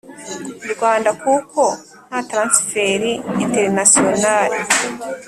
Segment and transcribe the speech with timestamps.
[0.73, 1.61] rwanda kuko
[2.09, 3.05] nta transfert
[3.45, 4.49] international